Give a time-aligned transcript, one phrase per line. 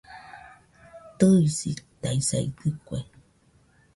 [1.17, 2.97] Tɨisitaisaidɨkue